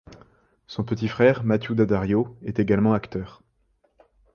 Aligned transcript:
Son 0.65 0.83
petit 0.83 1.07
frère, 1.07 1.43
Matthew 1.43 1.73
Daddario, 1.73 2.35
est 2.43 2.57
également 2.57 2.93
acteur. 2.93 3.43